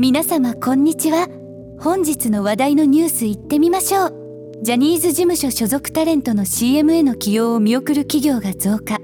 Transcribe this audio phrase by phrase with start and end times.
[0.00, 1.26] 皆様こんにちは。
[1.80, 4.14] 本日の話題のニュースいってみましょう。
[4.62, 9.00] ジャニーズ事務所所属タレントの CM への起用を見送る企業が増加。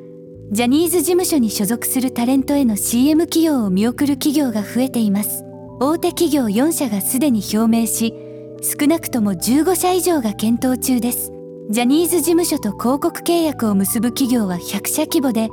[0.53, 5.43] ジャニーズ事務所に所属するタレントへの CM 起用を見送る企業が増えています。
[5.81, 8.15] 大手企業4社がすでに表明し
[8.63, 11.33] 少なくとも15社以上が検討中です。
[11.71, 15.49] ジャニーズ事務所と広告契約を結ぶ企業は100社規模で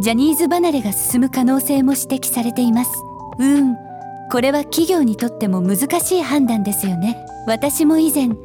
[0.00, 2.92] ジャニーズ離れが進む可能性も指摘されています。
[3.40, 3.93] うん。
[4.30, 7.24] これは企業にとっても難しい判断ですよね。
[7.46, 8.36] 私も以前好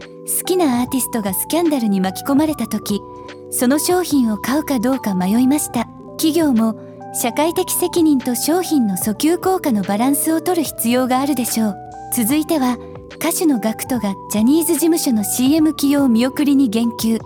[0.46, 3.02] きなアーティストがスキャンダルに巻き込まれた時
[3.50, 5.88] その商品を買うかどうか迷いました。
[6.18, 6.76] 企業も
[7.14, 11.76] 社会的責任と商品の訴求効果のバランスを取る必要があるでしょう。
[12.16, 12.78] 続いては
[13.16, 17.20] 歌手の GACKT がジャニーズ事務所の CM 起用見送りに言及。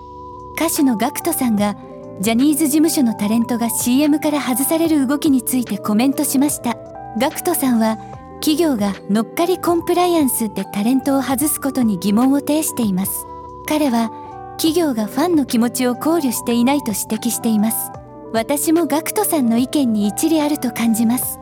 [0.56, 1.76] 歌手の GACKT さんが
[2.22, 6.78] ジャニーズ事務所のタレントが CM から外される動きについてコメントしました。
[7.18, 7.98] GACKT さんは
[8.44, 13.26] 企業が乗っかりコンプライアンスでタレントを外すことに疑問を呈しています。
[13.66, 14.12] 彼は
[14.58, 17.90] 企業がファンの気持ちを考慮していないと指摘しています。
[18.34, 21.40] 私も GACKT さんの意見に一理あると感じます。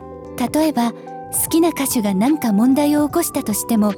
[0.54, 3.94] 例えば好きな歌手が何か問題を起こしたとしても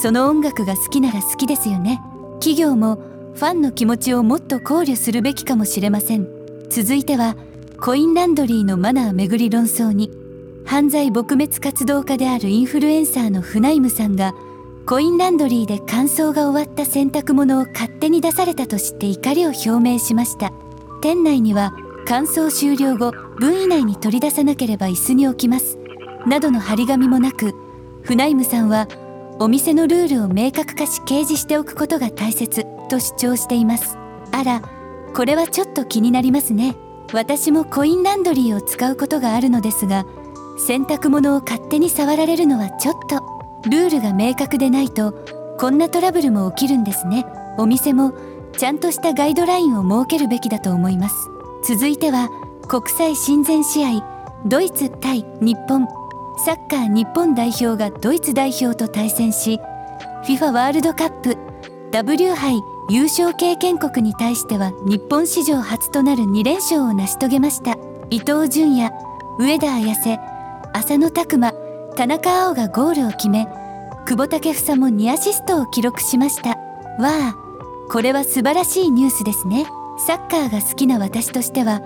[0.00, 2.00] その音楽が好きなら好きですよね。
[2.40, 2.96] 企業も
[3.34, 6.26] ファンの気持ちをもっと考慮するべきかもしれません。
[6.70, 7.36] 続いては
[7.78, 10.25] コインランドリーのマナーめぐり論争に。
[10.66, 14.34] 犯罪撲滅活動家であるインフルエンサーのフナイムさんが
[14.84, 20.52] コインランドリーで乾燥が終わった洗濯物を勝手に出されたとして怒りを表明しました。
[21.00, 21.72] 店内には
[22.04, 25.78] 乾燥終了後分以内に取り出さなければ椅子に置きます。
[26.26, 27.54] などの張り紙もなく
[28.02, 28.88] フナイムさんは
[29.38, 33.96] お店のルールを明確化し掲示しておくことが大切と主張しています。
[34.32, 34.62] あら
[35.14, 36.76] これはちょっと気になりますね。
[37.12, 40.04] 私もコインランドリーを使うことがあるのですが
[40.58, 43.22] 洗濯物を勝手に触られるのはちょっと
[43.68, 45.12] ルールが明確でないと
[45.58, 47.26] こんなトラブルも起きるんですね。
[47.58, 48.12] お店も
[48.56, 51.16] ちゃんとしたガイドラインを設けるべきだと思います。
[51.64, 52.28] 続いては
[52.68, 54.04] 国際親善試合
[54.44, 55.86] ドイツ対日本。
[56.38, 59.58] サッカー日本代表がドイツ代表と対戦し
[60.26, 61.38] FIFA ワールドカップ
[61.92, 62.60] W 杯
[62.90, 67.78] 優勝経験国に対しては日本史上初となる2連勝を成し遂げました。
[68.10, 68.92] 伊東純也
[69.38, 70.35] 上田綺世
[70.76, 71.54] 浅野拓磨
[71.96, 73.48] 田中碧がゴールを決め
[74.06, 76.50] 久保建英も2アシストを記録しました。
[76.50, 76.56] わ
[76.98, 77.36] あ
[77.88, 79.64] これは素晴らしいニュースですね。
[80.06, 81.80] サッカーが好きな私としては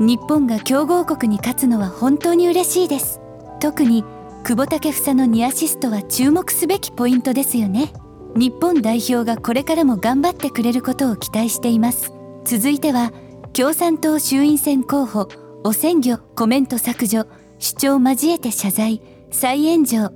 [0.00, 3.20] 日本が強豪国に勝つのは本当に嬉しいです。
[3.60, 4.04] 特に
[4.44, 7.92] 久保建英の2アシストは注目すべきポイントですよね。
[8.34, 12.12] 日本代表がこれからも頑張ってくれることを期待しています。
[12.44, 13.12] 続いては
[13.52, 15.28] 共産党衆院選候補
[15.62, 17.26] 汚染魚コメント削除。
[17.62, 19.00] 主張交えて謝罪
[19.30, 20.10] 再炎上。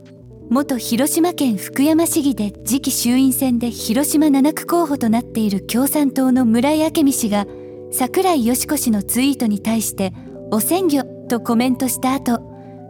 [0.50, 7.46] 元広島県福山市議で次期衆院選で広島7区候補となっている共産党の村井明美氏が
[7.92, 10.12] 櫻井よし子氏のツイートに対して
[10.50, 12.40] 汚染魚とコメントした後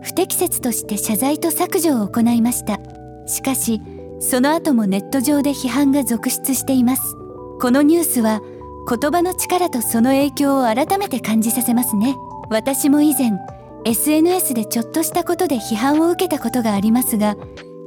[0.02, 2.80] 不適切として謝罪と削除を行いました。
[3.26, 3.82] しかし
[4.20, 7.14] その後もネット上で批判が続出しています。
[7.60, 8.40] このニュースは
[8.88, 12.16] 言葉の力とその影響を改めて感じさせますね。
[12.48, 13.32] 私も以前
[13.86, 17.36] SNS でちょっとしたことで批判を受けたことがありますが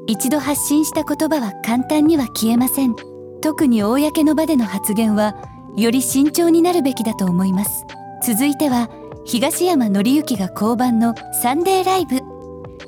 [0.07, 2.95] 一度発信した言葉は簡単には消えません。
[3.41, 5.35] 特に公の場での発言は
[5.75, 7.85] より慎重になるべきだと思います。
[8.25, 8.89] 続いては
[9.25, 12.21] 東山紀之が交番のサンデーライブ。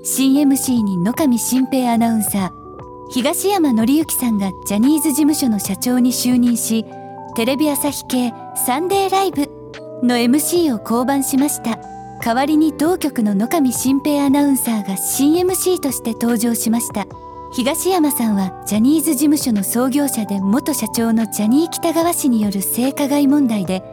[0.04, 2.52] 新 MC に野上新平アナウンサー。
[3.12, 6.86] 東山紀之さんがジャニーズ事務所の社長に就任し
[7.36, 9.50] テレビ朝日系サンデーライブ
[10.02, 11.91] の MC を降板しました。
[12.24, 17.08] 代わりに同局の野上新平アナウンサーが新 MC として登場しました。
[17.52, 23.84] 東山さんはジャニーズ事務所の創業者で元社長のジャニー喜多川氏による性加害問題で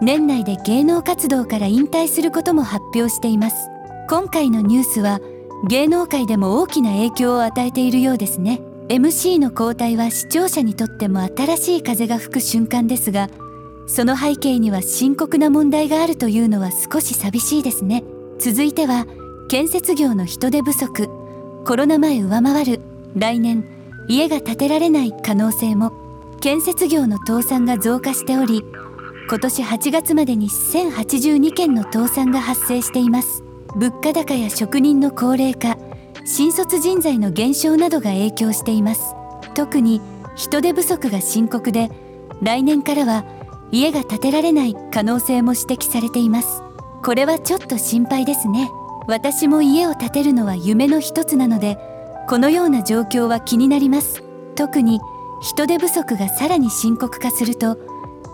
[0.00, 3.70] 年内で芸能活動から引退することも発表しています。
[4.08, 5.20] 今回のニュースは
[5.66, 8.60] 芸能界でも大きな影響を与えているようですね。
[8.88, 13.28] MC の交代は視聴者にとっても新しい風が吹く瞬間ですが
[13.88, 18.04] その背景には深刻な問題があるというのは少し寂しいですね。
[18.38, 19.06] 続いては
[19.48, 21.08] 建設業の人手不足
[21.64, 22.80] コロナ前上回る
[23.16, 23.64] 来年
[24.06, 25.92] 家が建てられない可能性も。
[26.40, 28.62] 建設業の倒産が増加しており
[29.28, 33.42] 今年8月までに1082件の倒産が発生しています。
[33.74, 35.76] 物価高や職人の高齢化
[36.24, 39.14] 新卒人材の減少などが影響しています。
[39.54, 40.00] 特に
[40.36, 41.90] 人手不足が深刻で
[42.40, 43.24] 来年からは
[43.70, 46.62] 家が建てられない可能性も指摘されています。
[47.02, 48.70] これはちょっと心配ですね。
[49.06, 51.78] 私も家を建てるのは夢の一つなので
[52.28, 54.22] このような状況は気になります。
[54.54, 55.00] 特に
[55.40, 57.78] 人手不足がさらに深刻化すると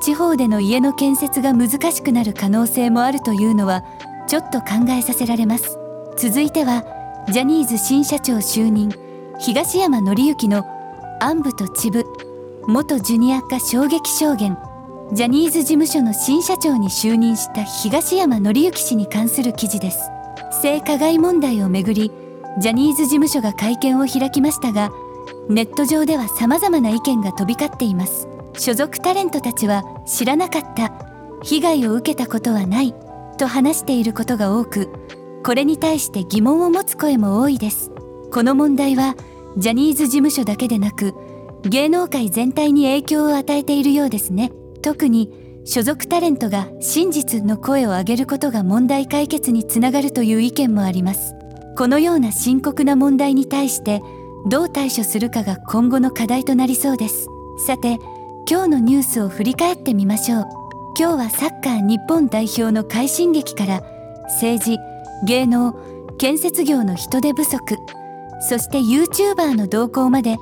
[0.00, 3.84] 地方での家の建設が難しくなる可能性もあるというのは
[4.26, 5.78] ちょっと考えさせられます。
[6.16, 6.84] 続いては
[7.30, 8.90] ジャニーズ新社長就任
[9.38, 10.64] 東山紀之の
[11.20, 12.06] 暗部と秩父
[12.66, 14.56] 元ジュニア化衝撃証言。
[15.12, 20.10] ジャニーズ事務所の新社長に就任した東山紀之氏に関する記事です。
[20.62, 22.10] 性加害問題をめぐり
[22.58, 24.90] ジャニーズ事務所が会見を開きましたが
[25.48, 28.28] ネット上では様々な意見が飛び交っています。
[28.56, 30.92] 所属タレントたちは知らなかった。
[31.42, 32.94] 被害を受けたことはない
[33.36, 34.88] と話していることが多く
[35.44, 37.90] これに対して疑問を持つ声も多いです。
[38.32, 39.14] この問題は
[39.58, 41.14] ジャニーズ事務所だけでなく
[41.62, 44.50] 芸能界全体に影響を与えているようですね。
[44.84, 45.30] 特に
[45.64, 51.34] 所属タレントが真実の声を上げることが問題解決につながるという意見もあります。
[51.78, 54.02] このような深刻な問題に対して
[54.46, 57.28] どう対処するかが今後の課題となりそうです。
[57.66, 57.98] さて
[58.46, 60.44] 今日のニュースを振り返ってみましょう。
[60.98, 63.82] 今日はサッカー日本代表の快進撃から
[64.24, 64.78] 政治
[65.26, 65.74] 芸能
[66.18, 67.78] 建設業の人手不足
[68.40, 70.36] そして YouTuber の動向まで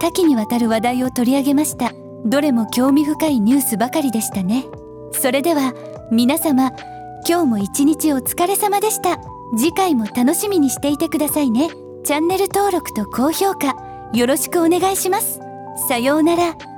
[0.00, 1.92] 多岐にわたる話題を取り上げました。
[2.24, 4.64] どれも興味深いニュースばかりでしたね。
[5.12, 5.74] それでは
[6.10, 6.72] 皆様
[7.28, 9.18] 今日も一日お疲れ様でした。
[9.56, 11.70] 次回も楽しみにしていてくださいね。
[12.04, 13.76] チャンネル登録と高評価
[14.12, 15.40] よろしくお願いします。
[15.88, 16.71] さようなら。